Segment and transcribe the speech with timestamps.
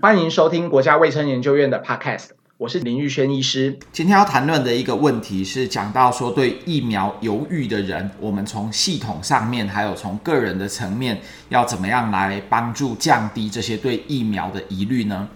[0.00, 2.26] 欢迎收听国家卫生研究院的 Podcast，
[2.58, 3.78] 我是林玉轩医师。
[3.92, 15.28] 今天要谈论的一个问题是讲到说，对疫苗犹豫的人，我们从系统上面，还有从个人的层面，要怎么样来帮助降低这些对疫苗的疑虑呢？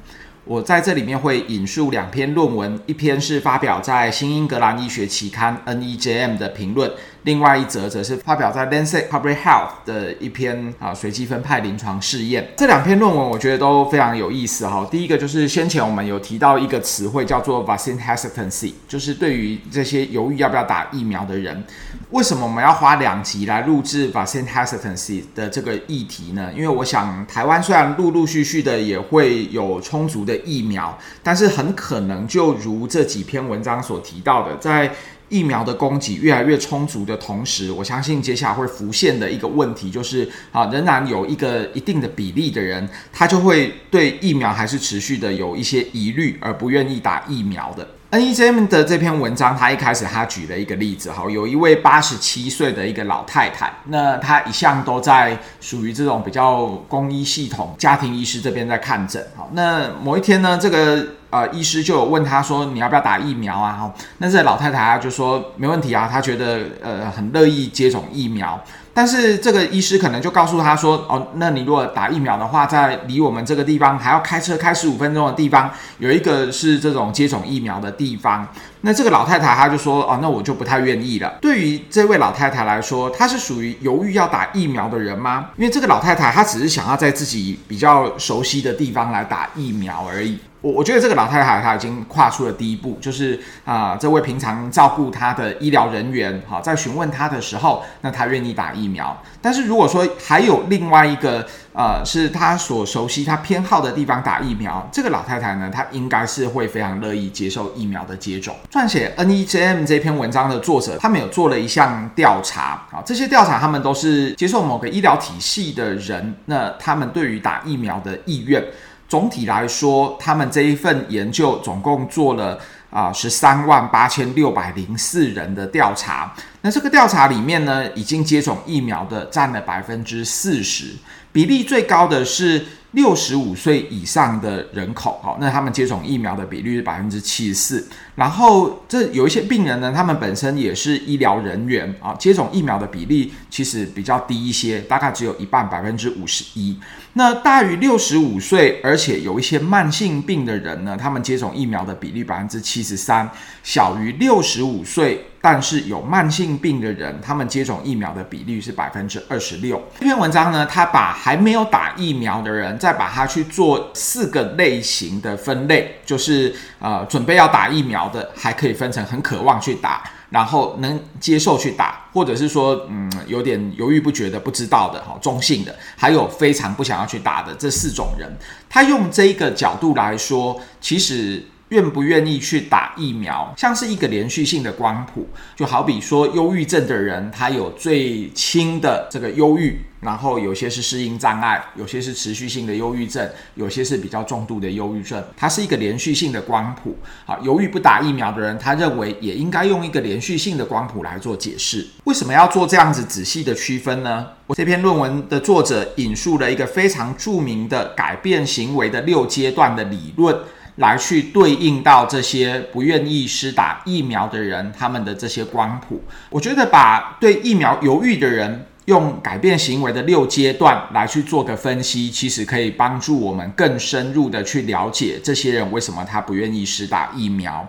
[0.44, 6.90] 我在这里面会引述两篇论文，一篇是发表在《新英格兰医学期刊》（NEJM） 的评论。
[7.24, 12.52] 另外一则则是发表在《Lancet Public Health》的一篇啊随机分派临床试验。
[12.56, 14.86] 这两篇论文我觉得都非常有意思哈。
[14.90, 21.62] 第一个就是先前我们有提到一个词汇叫做 “vaccine hesitancy”，就是对于这些犹豫要不要打疫苗的人，
[22.10, 26.50] 为什么我们要花两集来录制 “vaccine hesitancy” 的这个议题呢？
[26.54, 34.90] 因为我想台湾虽然陆陆续续的也会有充足的疫苗，但是很可能就如这几篇文章所提到的，在
[35.30, 47.88] 疫苗的供给越来越充足的同时，我相信接下来会浮现的一个问题就是啊，仍然有一个一定的比例的人，他就会对疫苗还是持续的有一些疑虑，而不愿意打疫苗的。
[48.10, 63.72] NEJM 的这篇文章，他一开始他举了一个例子，哈，有一位八十七岁的一个老太太，那她一向都在属于这种比较公医系统家庭医师这边在看诊，好，那某一天呢，这个呃医师就有问他说，你要不要打疫苗啊？
[63.72, 68.62] 哈，那这老太太就说没问题啊，她觉得呃很乐意接种疫苗。
[68.92, 78.46] 但是这个医师可能就告诉他说：“哦，那你如果打疫苗的话，在离我们这个地方还要开车开十五分钟的地方，有一个是这种接种疫苗的地方。
[78.80, 81.38] 那这个老太太她就说：哦，那我就不太愿意了。
[81.40, 85.50] 对于这位老太太来说，她是属于犹豫要打疫苗的人吗？
[85.56, 99.16] 因为这个老太太她只是想要在自己比较熟悉的地方来打疫苗而已。”我我觉得这个老太太她已经跨出了第一步，就是啊、呃，这位平常照顾她的医疗人员，哈，在询问她的时候，那她愿意打疫苗。
[99.40, 108.54] 但是如果说还有另外一个，呃，是她所熟悉、她偏好的地方打疫苗，这个老太太呢，她应该是会非常乐意接受疫苗的接种。
[108.70, 118.62] 撰写 NEJM 这篇文章的作者，他们有做了一项调查，啊，这些调查他们都是接受某个医疗体系的人，那他们对于打疫苗的意愿。
[119.10, 122.58] 总体来说，他们这一份研究总共做了
[122.90, 126.32] 啊十三万八千六百零四人的调查。
[126.62, 130.94] 那这个调查里面呢，已经接种疫苗的占了百分之四十，
[131.32, 135.20] 比例最高的是六十五岁以上的人口。
[135.22, 137.88] 好，那他们接种疫苗的比率是百分之七十四。
[138.16, 146.78] 然后这有一些病人呢，他们本身也是医疗人员啊，接种疫苗的比例其实比较低一些，大概只有一半，百分之五十一。
[147.14, 153.28] 那大于六十五岁，而且有一些慢性病的人呢，他们接种疫苗的比例百分之七十三，
[153.62, 159.82] 小于六十五岁，但是有慢性病的人，他们接种疫苗的比例是百分之二十六。
[159.98, 170.02] 这篇文章呢，他把还没有打疫苗的人，再把它去做四个类型的分类，就是呃，准备要打疫苗的，还可以分成很渴望去打。
[170.28, 178.30] 然后能接受去打，或者是说，嗯，有点犹豫不决的、不知道的、哈，中性的，还有非常不想要去打的这四种人，
[178.68, 181.42] 他用这一个角度来说，其实。
[181.70, 196.96] 愿不愿意去打疫苗，像是一个连续性的光谱，就好比说忧郁症的人，他有最轻的这个忧郁，然后有些是适应障碍，有些是持续性的忧郁症，有些是比较重度的忧郁症，它是一个连续性的光谱。
[197.24, 201.86] 好，犹豫不打疫苗的人，他认为也应该用一个连续性的光谱来做解释。
[202.02, 204.26] 为什么要做这样子仔细的区分呢？
[204.48, 210.36] 我这篇论文的作者引述了一个非常著名的改变行为的六阶段的理论。
[210.76, 227.68] 来去对应到这些不愿意施打疫苗的人，他们的这些光谱，我觉得把对疫苗犹豫的人用改变行为的六阶段来去做个分析，其实可以帮助我们更深入的去了解这些人为什么他不愿意施打疫苗。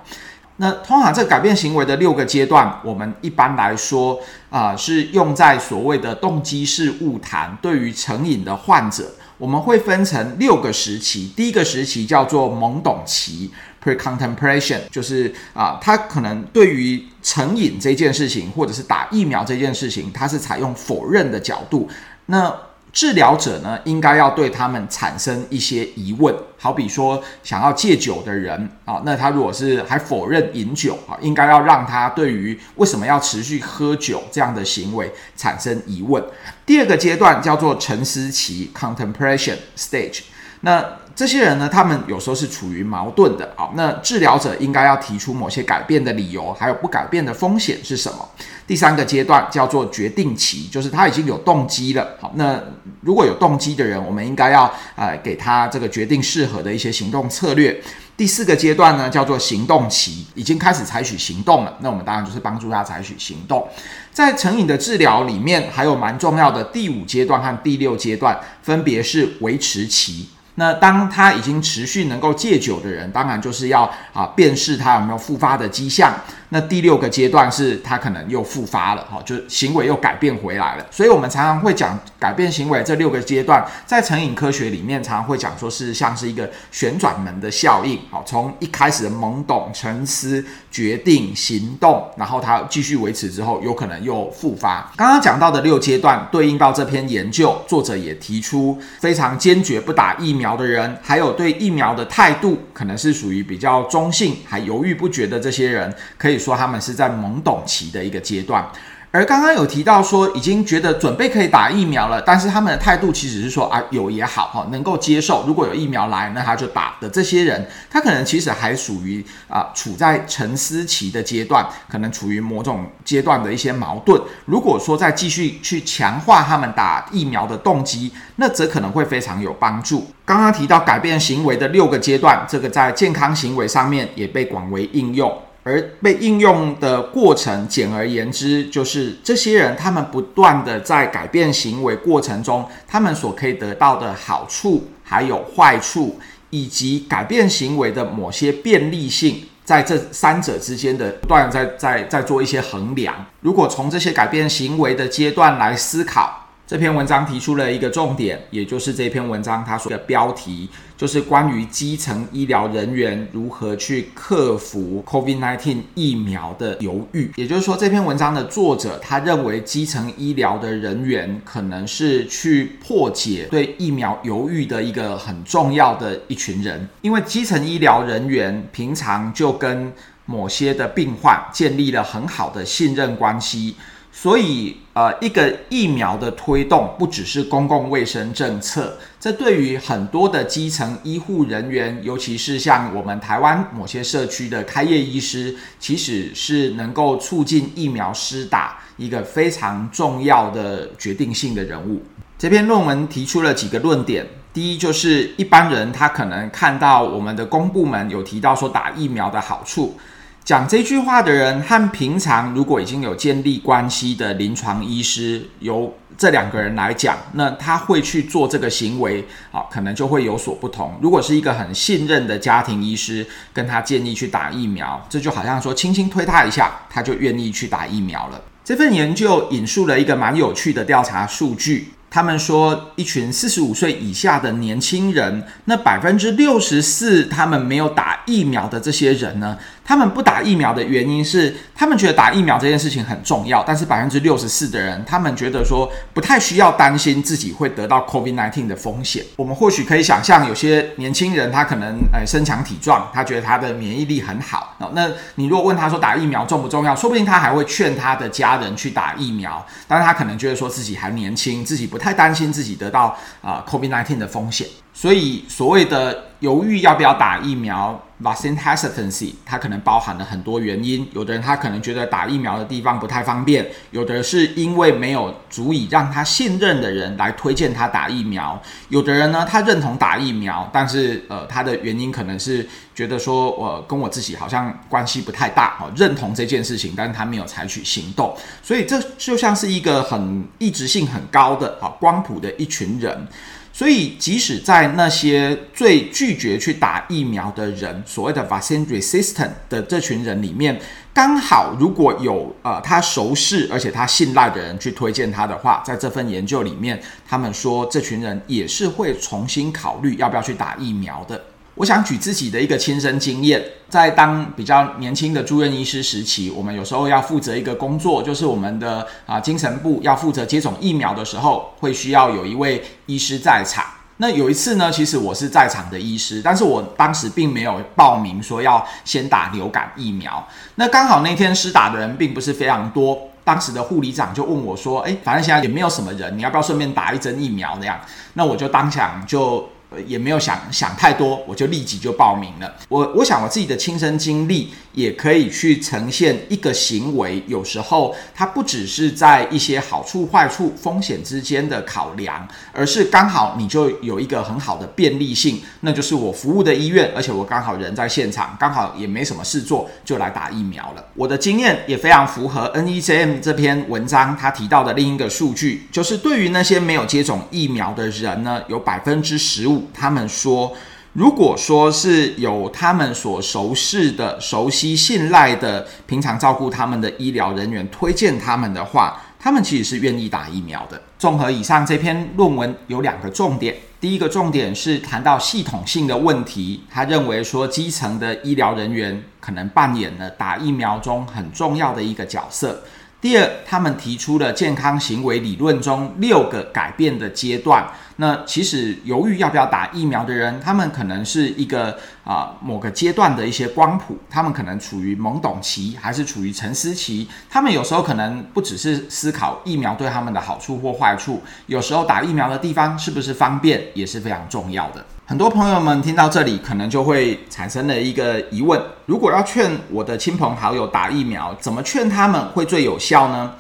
[0.58, 4.20] 那通常这改变行为的六个阶段，我们一般来说
[4.50, 9.12] 啊、是用在所谓的动机式误谈，对于成瘾的患者。
[9.42, 13.50] 我们会分成六个时期，第一个时期叫做懵懂期
[13.84, 21.90] （pre-contemplation），就是啊，他可能对于成瘾这件事情，或者是打疫苗这件事情，他是采用否认的角度。
[22.28, 22.56] 那
[22.94, 36.22] 治疗者呢，应该要对他们产生一些疑问，好比说想要戒酒的人啊，那他如果是还否认饮酒啊，应该要让他对于为什么要持续喝酒这样的行为产生疑问。
[36.66, 40.24] 第二个阶段叫做沉思期 （contemplation stage）。
[40.64, 40.86] 那
[41.16, 43.54] 这些人呢，他们有时候是处于矛盾的。
[43.56, 48.28] 好，那治疗者应该要提出某些改变的理由，还有不改变的风险是什么？
[48.66, 52.16] 第三个阶段叫做决定期，就是他已经有动机了。
[52.20, 52.58] 好，那
[53.02, 57.82] 如果有动机的人，我们应该要呃给他这个决定适合的一些行动策略。
[58.16, 61.76] 第四个阶段呢，叫做行动期，已经开始采取行动了。
[61.82, 63.68] 那我们当然就是帮助他采取行动。
[64.12, 70.30] 在成瘾的治疗里面，还有蛮重要的第五阶段和第六阶段，分别是维持期。
[70.56, 73.84] 那当他已经持续能够戒酒的人，当然就是要
[74.14, 76.14] 啊辨识他有没有复发的迹象。
[76.54, 80.86] 那第六个阶段是他可能又复发了，哈，就行为又改变回来了。
[80.92, 94.92] 所以我们常常会讲改变行为这六个阶段，在成瘾科学里面常常会讲说是像是一个旋转门的效应，好，从一开始的懵懂、沉思、决定、行动，然后他继续维持之后，有可能又复发。
[94.98, 106.41] 刚刚讲到的六阶段对应到这篇研究，作者也提出非常坚决不打疫苗的人，还有对疫苗的态度可能是属于比较中性，还犹豫不决的这些人，可以。
[106.42, 108.68] 说他们是在懵懂期的一个阶段。
[109.14, 124.18] 而刚刚有提到说，已经觉得准备可以打疫苗了，但是他们的态度其实是说啊，有也好哈，能够接受，如果有疫苗来，那他就打的这些人，他可能其实还属于啊处在沉思期的阶段，可能处于某种阶段的一些矛盾。
[124.46, 130.08] 如果说再继续去强化他们打疫苗的动机，那则可能会非常有帮助。
[130.24, 135.38] 刚刚提到改变行为的六个阶段，这个在健康行为上面也被广为应用。
[135.64, 146.20] 而被应用的过程，简而言之，就是这些人他们不断的在改变行为过程中，他们所可以得到的好处，还有坏处，
[146.50, 153.26] 以及改变行为的某些便利性，在这三者之间的不断在在在做一些衡量。
[153.42, 156.38] 如果从这些改变行为的阶段来思考。
[156.72, 167.30] 这篇文章提出了一个重点，也就是这篇文章它所的标题，就是关于基层医疗人员如何去克服 COVID-19 疫苗的犹豫。
[167.36, 179.92] 也就是说，这篇文章的作者他认为，基层医疗的人员可能是去破解对疫苗犹豫的一个很重要的一群人，因为基层医疗人员平常就跟
[180.26, 183.76] 某些的病患建立了很好的信任关系。
[184.14, 202.04] 所以，呃，一个疫苗的推动不只是公共卫生政策，这对于很多的基层医护人员，尤其是像我们台湾某些社区的开业医师，其实是能够促进疫苗施打一个非常重要的决定性的人物。
[202.38, 209.98] 这篇论文提出了几个论点，第一就是一般人他可能看到我们的公部门有提到说打疫苗的好处。
[210.44, 220.98] 讲这句话的人和平常如果已经有建立关系的临床医师，由这两个人来讲，那他会去做这个行为，啊，可能就会有所不同。
[221.00, 228.42] 如果是一个很信任的家庭医师跟他建议去打疫苗，这就好像说轻轻推他一下，他就愿意去打疫苗了。
[228.64, 231.94] 这份研究引述了一个蛮有趣的调查数据。
[232.14, 243.64] 他们说，一群四十五岁以下的年轻人，那百分之六十四他们没有打疫苗的这些人呢，他们不打疫苗的原因是，他们觉得打疫苗这件事情很重要。
[243.64, 249.26] 但是百分之六十四的人，他们觉得说不太需要担心自己会得到 COVID-19 的风险。
[249.36, 254.76] 我们或许可以想象，有些年轻人他可能呃身强体壮，他觉得他的免疫力很好。
[254.94, 259.66] 那你如果问他说打疫苗重不重要，说不定他还会劝他的家人去打疫苗。
[259.88, 263.08] 但是他可能觉得说自己还年轻，自己不太担心自己得到
[263.42, 268.02] 啊、呃、COVID-19 的风险，所以所谓的犹豫要不要打疫苗。
[268.24, 271.10] Vaccine hesitancy，它可能包含了很多原因。
[271.12, 278.62] 有的人他可能觉得打疫苗的地方不太方便，有的是因为没有足以让他信任的人来推荐他打疫苗。
[278.90, 288.38] 有的人呢，他认同打疫苗，但是呃，他的原因可能是觉得说，我、跟我自己好像关系不太大，哦，认同这件事情，但是他没有采取行动。
[288.62, 293.28] 所以这就像是一个很意志性很高的啊光谱的一群人。
[293.74, 300.80] 所以，即使在那些最拒绝去打疫苗的人，所谓的 vaccine resistant 的这群人里面，
[301.14, 311.42] 刚好如果有呃他熟识而且他信赖的人去推荐他的话，在这份研究里面，他们说这群人也是会重新考虑要不要去打疫苗的。
[311.82, 313.60] 我想举自己的一个亲身经验，
[313.90, 323.84] 在当比较年轻的住院医师时期，我们有时候要负责一个工作，就是我们的啊精神部要负责接种疫苗的时候，会需要有一位医师在场。
[324.18, 330.48] 那有一次呢，其实我是在场的医师，但是我当时并没有报名说要先打流感疫苗。
[330.76, 338.00] 那刚好那天施打的人并不是非常多，当时的护理长就问我说：“诶，反正现在也没有什么人，你要不要顺便打一针疫苗？”那样，
[338.36, 339.68] 那我就当场就。
[340.06, 342.76] 也没有想想太多，我就立即就报名了。
[342.88, 361.06] 我我想我自己的亲身经历也可以去呈现一个行为，有时候它不只是在一些好处、坏处、风险之间的考量，而是刚好你就有一个很好的便利性，那就是我服务的医院，而且我刚好人在现场，刚好也没什么事做，就来打疫苗了。
[361.16, 369.81] 我的经验也非常符合 NEJM 这篇文章他提到的另一个数据，就是对于那些没有接种疫苗的人呢，有百分之十五。
[369.94, 370.74] 他们说，
[371.14, 381.02] 如果说是有他们所熟识的、熟悉、信赖的、平常照顾他们的医疗人员推荐他们的话，他们其实是愿意打疫苗的。
[381.18, 392.84] 综合以上这篇论文有两个重点，第一个重点是谈到系统性的问题，他认为说基层的医疗人员可能扮演了打疫苗中很重要的一个角色。
[393.22, 397.88] 第二，他们提出了健康行为理论中六个改变的阶段。
[398.16, 407.28] 那其实犹豫要不要打疫苗的人，他们可能是一个啊、某个阶段的一些光谱，他们可能处于懵懂期，还是处于沉思期。
[407.48, 415.06] 他们有时候可能不只是思考疫苗对他们的好处或坏处，有时候打疫苗的地方是不是方便，也是非常重要的。
[415.32, 423.54] 很多朋友们听到这里，可能就会产生了一个疑问：如果要劝我的亲朋好友打疫苗，怎么劝他们会最有效呢？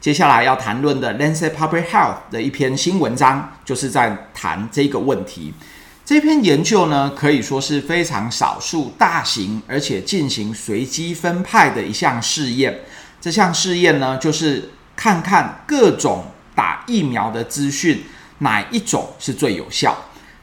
[0.00, 5.52] 接下来要谈论的《Lancet Public Health》的一篇新文章，就是在谈这个问题。
[6.04, 12.82] 这篇研究呢，可以说是非常少数大型而且进行随机分派的一项试验。
[13.20, 18.04] 这项试验呢，就是看看各种打疫苗的资讯，
[18.38, 19.98] 哪一种是最有效。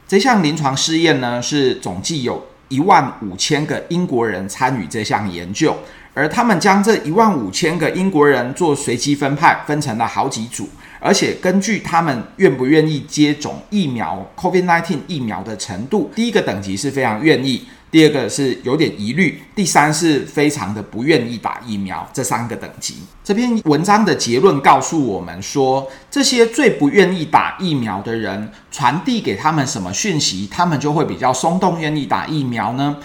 [0.08, 5.76] 这项临床试验呢，是总计有一万五千个英国人参与这项研究，
[6.14, 10.68] 而他们将这一万五千个英国人做随机分派，分成了好几组，
[11.00, 17.66] 而且根据他们愿不愿意接种疫苗，COVID-19 疫苗的程度，第一个等级是非常愿意。
[17.88, 22.96] 第二个是有点疑虑，第三是非常的不愿意打疫苗，这三个等级。
[23.22, 32.96] 这篇文章的结论告诉我们说，这些最不愿意打疫苗的人，传递给他们什么讯息，他们就会比较松动，愿意打疫苗呢？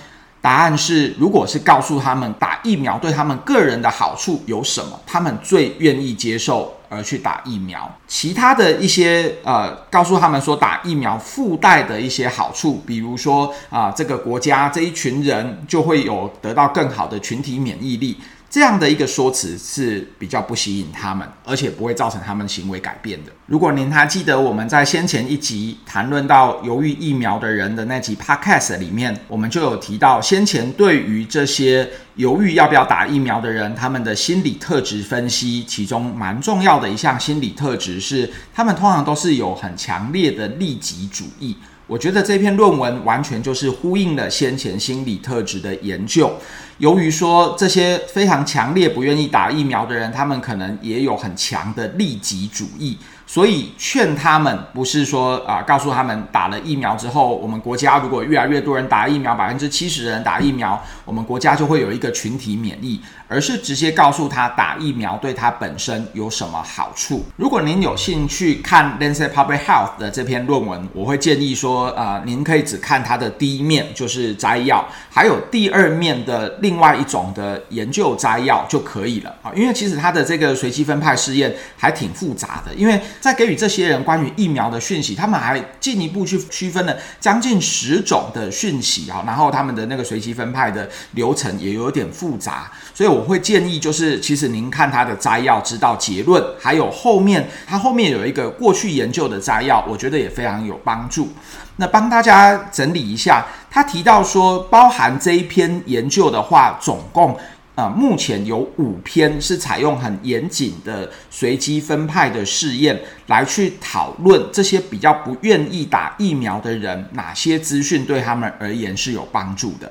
[0.42, 6.74] 答案是，如果是告诉他们打疫苗对他们个人的好处有什么，他们最愿意接受。
[6.92, 18.18] 而去打疫苗，其他的一些呃，告诉他们说打疫苗附带的一些好处，比如说啊、这个国家这一群人就会有得到更好的群体免疫力。
[18.52, 23.32] 这样的一个说辞是比较不吸引他们，而且不会造成他们行为改变的。
[23.46, 41.56] 如果您还记得我们在先前一集谈论到犹豫疫苗的人的那集 Podcast 里面，我们就有提到，先前对于这些犹豫要不要打疫苗的人，他们的心理特质分析，其中蛮重要的一项心理特质是，他们通常都是有很强烈的利己主义。
[41.92, 46.32] 我觉得这篇论文完全就是呼应了先前心理特质的研究。
[46.78, 52.98] 由于说这些非常强烈不愿意打疫苗的人，他们可能也有很强的利己主义。
[53.28, 67.24] 所以劝他们不是说啊、告诉他们打了疫苗之后，我们国家如果越来越多人打疫苗，百分之七十人打疫苗，我们国家就会有一个群体免疫，而是直接告诉他打疫苗对他本身有什么好处。
[67.38, 101.30] 如果您有兴趣看 Lancet Public Health 的这篇论文，我会建议说啊、呃，您可以只看它的第一面，就是摘要，还有第二面的另外一种的研究摘要就可以了啊，因为其实它的这个随机分派试验还挺复杂的，因为在给予这些人关于疫苗的讯息，他们还进一步去区分了将近十种的讯息啊，然后他们的那个随机分派的流程也有点复杂，所以我我会建议就是，其实您看他的摘要，知道结论，还有后面他后面有一个过去研究的摘要，我觉得也非常有帮助。
[101.76, 107.38] 那帮大家整理一下，他提到说，包含这一篇研究的话，总共。
[107.74, 119.90] 啊，目前有五篇是采用很严谨的随机分派的试验来去讨论这些比较不愿意打疫苗的人，哪些资讯对他们而言是有帮助的。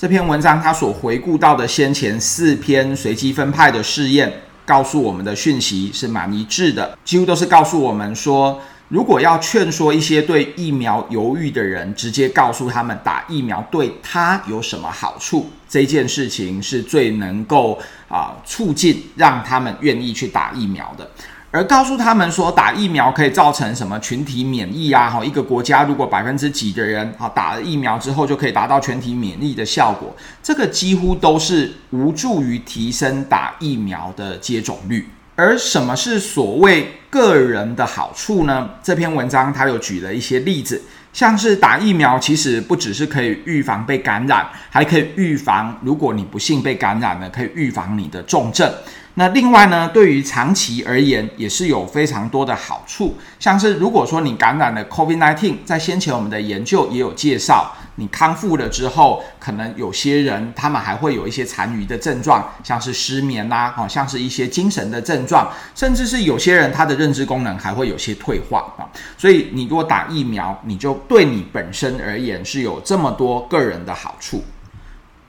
[0.00, 4.32] 这篇文章他所回顾到的先前四篇随机分派的试验，
[4.64, 17.78] 告诉我们的讯息是蛮一致的，几乎都是告诉我们说，如果要劝说一些对疫苗犹豫的人，直接告诉他们打疫苗对他有什么好处，这件事情是最能够
[18.08, 21.06] 啊促进让他们愿意去打疫苗的。
[21.52, 35.08] 而告诉他们说打疫苗可以造成什么群体免疫啊，哈，一个国家如果百分之几的人啊打了疫苗之后就可以达到全体免疫的效果，这个几乎都是无助于提升打疫苗的接种率。
[35.34, 38.70] 而什么是所谓个人的好处呢？
[38.82, 40.80] 这篇文章它有举了一些例子，
[41.12, 48.70] 像是打疫苗，其实不只是可以预防被感染，还可以预防如果你不幸被感染了，可以预防你的重症。
[49.14, 53.16] 那另外呢，对于长期而言也是有非常多的好处。
[53.38, 68.88] 像是如果说你感染了 COVID-19，在先前我们的研究也有介绍，你康复了之后，可能有些人他们还会有一些残余的症状，像是失眠啦，好像是一些精神的症状，甚至是有些人他的认知功能还会有些退化啊。
[69.18, 74.42] 所以你如果打疫苗，你就对你本身而言是有这么多个人的好处。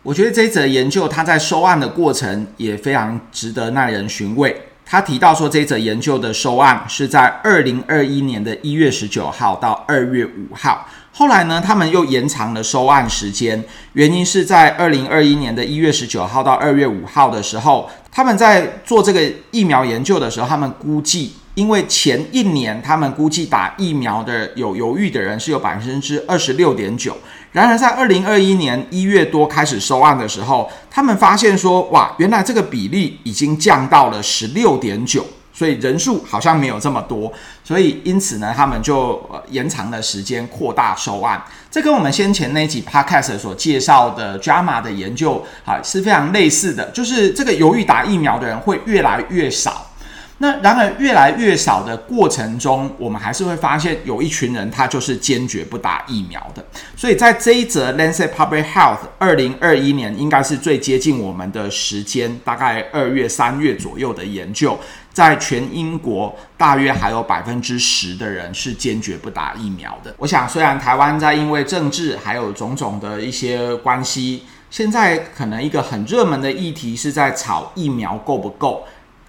[0.03, 4.59] 我觉得这一则研究，它在收案的过程也非常值得耐人寻味。
[4.83, 10.87] 他提到说，这一则研究的收案是在二零二一年的一月十九号到二月五号。
[11.13, 21.33] 后来呢，他们又延长了收案时间，原因是在二零二一年的一月十九号到二月五号的时候，他们在做这个疫苗研究的时候，他们估计。
[21.53, 27.17] 因为前一年他们估计打疫苗的有犹豫的人是有百分之二十六点九，
[27.51, 37.31] 然而在二零二一年一月多开始收案的时候，他们发现说，哇，原来这个比例已经降到了十六点九，所以人数好像没有这么多，
[37.65, 41.43] 所以因此呢，他们就延长了时间，扩大收案。
[41.69, 49.90] 这跟我们先前那集 podcast 所介绍的 JAMA 的研究啊是非常类似的，就是这个犹豫打疫苗的人会越来越少。
[50.41, 56.65] 那然而越来越少的过程中，我们还是会发现有一群人他就是坚决不打疫苗的。
[56.97, 64.79] 所以在这一则 Lancet Public Health 二零二一年应该是最接近我们的时间，大概二月三月左右的研究，
[65.13, 70.11] 在全英国大约还有百分之十的人是坚决不打疫苗的。
[70.17, 78.83] 我想虽然台湾在因为政治还有种种的一些关系，现在可能一个很热门的议题是在吵疫苗够不够。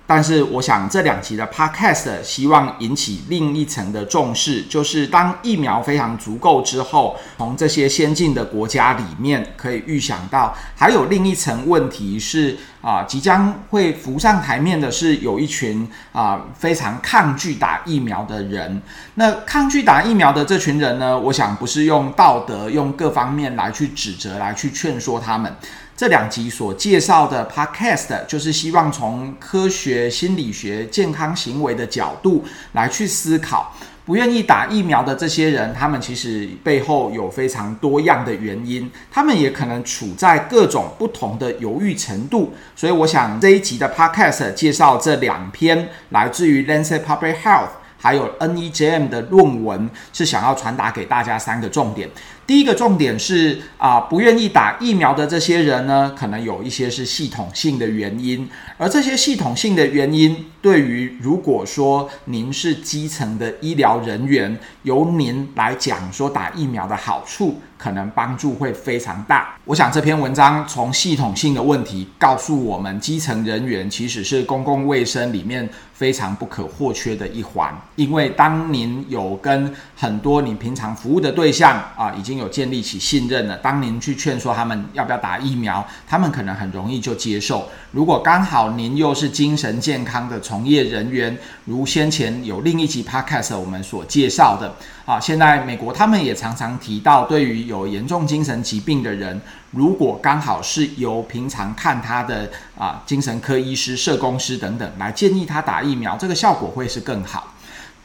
[0.07, 18.83] 但是，我想这两集的 podcast 希望引起另一层的重视，就是当疫苗非常足够之后，从这些先进的国家里面可以预想到，还有另一层问题是啊，即将会浮上台面的是有一群啊非常抗拒打疫苗的人。
[19.15, 25.55] 那抗拒打疫苗的这群人呢，我想不是用道德、用各方面来去指责、来去劝说他们。
[25.95, 33.73] 这两集所介绍的 Podcast，就是希望从科学、心理学、健康行为的角度来去思考，
[34.05, 42.53] 不愿意打疫苗的这些人，他们其实背后有非常多样的原因，他们也可能处在各种不同的犹豫程度。
[42.75, 52.11] 所以，我想这一集的 Podcast 介绍这两篇来自于 Lancet Public Health，还有 NEJM 的论文，是想要传达给大家三个重点。
[52.53, 69.55] 第一个重点是啊，不愿意打疫苗的这些人呢，可能有一些是系统性的原因，而这些系统性的原因，对于如果说您是基层的医疗人员，由您来讲说打疫苗的好处，可能帮助会非常大。
[69.65, 83.57] 我想这篇文章从系统性的问题告诉我们，基层人员其实是公共卫生里面非常不可或缺的一环，因为当您有跟很多你平常服务的对象啊，已经有有建立起信任了。
[83.57, 87.69] 当您去劝说他们要不要打疫苗，他们可能很容易就接受。
[87.93, 94.75] 如果刚好您又是精神健康的从业人员，如先前有另一集 podcast 我们所介绍的
[95.07, 107.52] 啊，现在美国他们也常常提到，对于有严重精神疾病的人，如果刚好是由平常看他的啊精神科医师、社工师等等来建议他打疫苗，这个效果会是更好。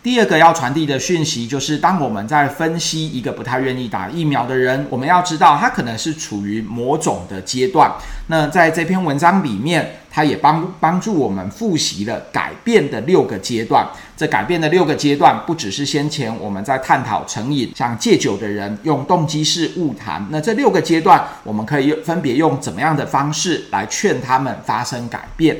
[0.03, 7.91] 第二个要传递的讯息就是，当我们在分析一个不太愿意打疫苗的人，我们要知道他可能是处于某种的阶段。
[8.27, 13.85] 那在这篇文章里面，他也帮帮助我们复习了改变的六个阶段。
[14.15, 20.25] 这改变的六个阶段，不只是先前我们在探讨成瘾，像戒酒的人用动机式误谈。
[20.29, 25.57] 那这六个阶段，我们可以分别用怎么样的方式来劝他们发生改变？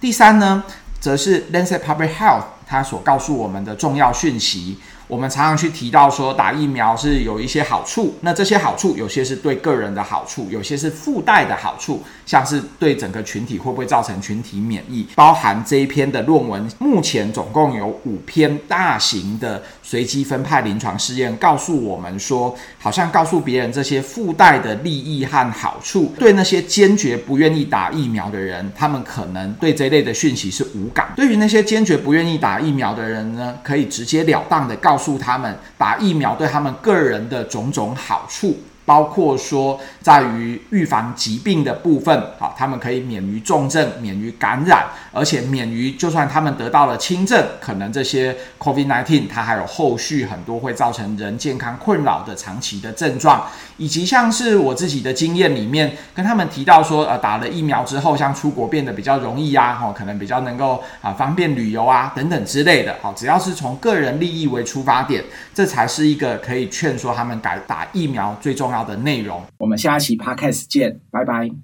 [0.00, 0.64] 第三呢，
[0.98, 2.44] 则是 Lancet Public Health。
[2.72, 4.78] 他所告诉我们的重要讯息。
[5.06, 15.06] 我们常常去提到说打疫苗是有一些好处，那这些好处有些是对个人的好处，有些是附带的好处，像是对整个群体会不会造成群体免疫。
[15.14, 31.12] 包含这一篇的论文，目前总共有五篇大型的随机分派临床试验，告诉我们说，好像告诉别人这些附带的利益和好处，对那些坚决不愿意打疫苗的人，他们可能对这类的讯息是无感。
[31.14, 34.74] 对于那些坚决不愿意打疫苗的人呢，可以直接了当的。
[34.76, 69.42] 告诉他们打疫苗对他们个人的种种好处，包括说在于预防疾病的部分，啊，他们可以免于重症、免于感染，而且免于就算他们得到了轻症，可能这些 COVID-19 它还有后续很多会造成人健康困扰的长期的症状，以及像是我自己的经验里面，跟他们提到说，呃，打了疫苗之后，像出国变得比较容易啊，哈，可能比较能够啊方便旅游啊等等之类的，好，只要是从个人利益为出发点，这才是一个可以劝说他们改打疫苗最重要的内容。
[69.58, 71.62] 我们下一期 Podcast 见，拜拜。